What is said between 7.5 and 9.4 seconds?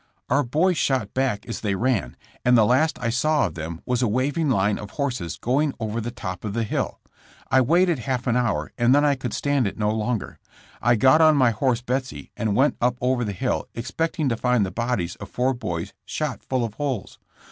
I waited half an hour and then I could